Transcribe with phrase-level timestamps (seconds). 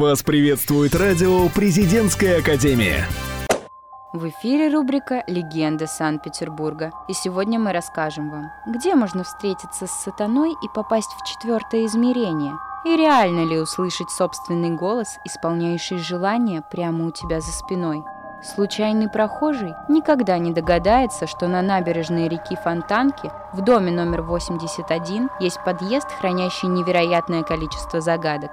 [0.00, 3.06] Вас приветствует радио «Президентская академия».
[4.14, 6.90] В эфире рубрика «Легенды Санкт-Петербурга».
[7.06, 12.54] И сегодня мы расскажем вам, где можно встретиться с сатаной и попасть в четвертое измерение.
[12.86, 18.02] И реально ли услышать собственный голос, исполняющий желание прямо у тебя за спиной–
[18.42, 25.62] Случайный прохожий никогда не догадается, что на набережной реки Фонтанки в доме номер 81 есть
[25.62, 28.50] подъезд, хранящий невероятное количество загадок.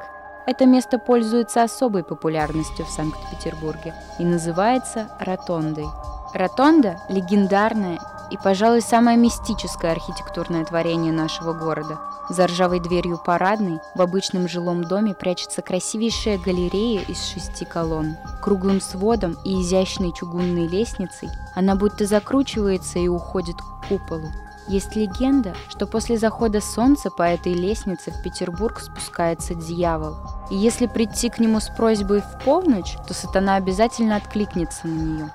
[0.48, 5.88] Это место пользуется особой популярностью в Санкт-Петербурге и называется Ротондой.
[6.34, 8.00] Ротонда– легендарная
[8.32, 12.00] и, пожалуй, самое мистическое архитектурное творение нашего города.
[12.30, 18.16] За ржавой дверью парадной в обычном жилом доме прячется красивейшая галерея из шести колонн.
[18.42, 24.30] Круглым сводом и изящной чугунной лестницей она будто закручивается и уходит к куполу.
[24.68, 30.18] Есть легенда, что после захода солнца по этой лестнице в Петербург спускается дьявол.
[30.50, 35.32] И если прийти к нему с просьбой в полночь, то сатана обязательно откликнется на нее.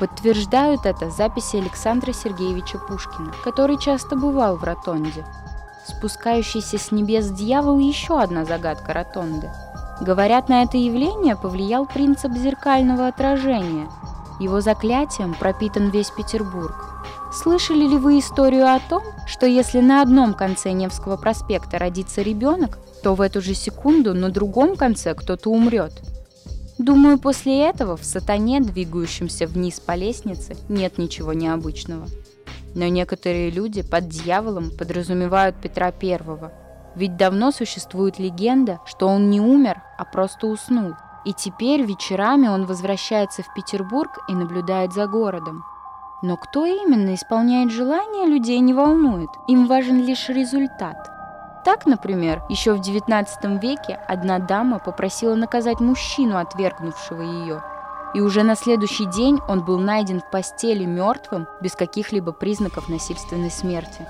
[0.00, 5.24] Подтверждают это записи Александра Сергеевича Пушкина, который часто бывал в Ротонде.
[5.86, 9.52] Спускающийся с небес дьявол– еще одна загадка Ротонды.
[10.00, 13.88] Говорят, на это явление повлиял принцип зеркального отражения.
[14.40, 16.74] Его заклятием пропитан весь Петербург.
[17.34, 22.78] Слышали ли вы историю о том, что если на одном конце Невского проспекта родится ребенок,
[23.02, 25.92] то в эту же секунду на другом конце кто-то умрет–
[26.78, 32.06] Думаю, после этого в сатане, двигающемся вниз по лестнице, нет ничего необычного.
[32.74, 36.52] Но некоторые люди под дьяволом подразумевают Петра Первого.
[36.96, 40.94] Ведь давно существует легенда, что он не умер, а просто уснул.
[41.24, 45.64] И теперь вечерами он возвращается в Петербург и наблюдает за городом.
[46.22, 49.30] Но кто именно исполняет желания, людей не волнует.
[49.48, 51.10] Им важен лишь результат–
[51.64, 57.62] так, например, еще в XIX веке одна дама попросила наказать мужчину, отвергнувшего ее.
[58.12, 63.50] И уже на следующий день он был найден в постели мертвым, без каких-либо признаков насильственной
[63.50, 64.06] смерти.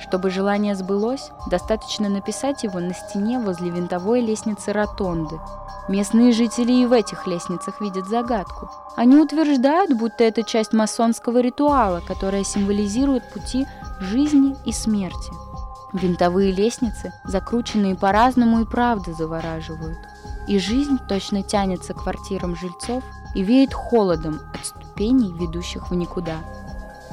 [0.00, 5.38] Чтобы желание сбылось, достаточно написать его на стене возле винтовой лестницы ротонды.
[5.88, 8.70] Местные жители и в этих лестницах видят загадку.
[8.96, 13.66] Они утверждают, будто это часть масонского ритуала, которая символизирует пути
[14.00, 15.32] жизни и смерти.
[15.92, 19.98] Винтовые лестницы, закрученные по-разному, и правда завораживают.
[20.48, 26.36] И жизнь точно тянется к квартирам жильцов и веет холодом от ступеней, ведущих в никуда.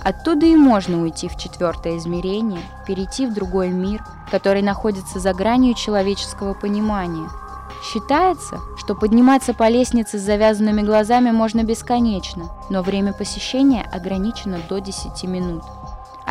[0.04, 5.76] Оттуда и можно уйти в четвертое измерение, перейти в другой мир, который находится за гранью
[5.76, 7.30] человеческого понимания.
[7.84, 14.80] Считается, что подниматься по лестнице с завязанными глазами можно бесконечно, но время посещения ограничено до
[14.80, 15.64] 10 минут–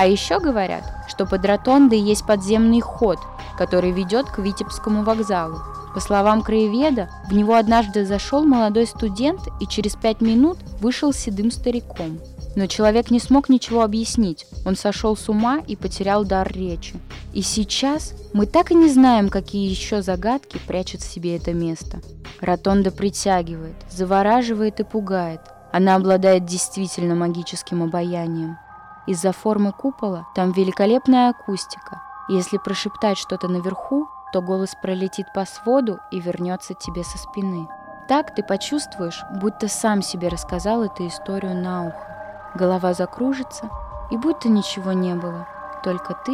[0.00, 3.18] а еще говорят, что под ротондой есть подземный ход,
[3.58, 5.58] который ведет к Витебскому вокзалу.
[5.92, 11.50] По словам краеведа, в него однажды зашел молодой студент и через пять минут вышел седым
[11.50, 12.18] стариком.
[12.56, 16.96] Но человек не смог ничего объяснить, он сошел с ума и потерял дар речи.
[17.32, 22.00] И сейчас мы так и не знаем, какие еще загадки прячет в себе это место.
[22.40, 25.40] Ротонда притягивает, завораживает и пугает.
[25.72, 28.58] Она обладает действительно магическим обаянием.
[29.06, 32.02] Из-за формы купола там великолепная акустика.
[32.28, 37.68] Если прошептать что-то наверху, то голос пролетит по своду и вернется тебе со спины.
[38.08, 42.09] Так ты почувствуешь, будто сам себе рассказал эту историю на ухо.
[42.54, 43.70] Голова закружится,
[44.10, 45.46] и будто ничего не было,
[45.84, 46.32] только ты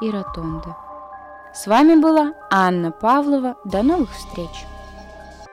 [0.00, 0.76] и ротонда.
[1.54, 3.56] С вами была Анна Павлова.
[3.64, 4.66] До новых встреч!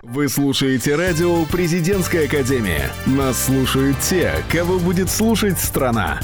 [0.02, 2.90] Вы слушаете радио «Президентская академия».
[3.06, 6.20] Нас слушают те, кого будет слушать страна.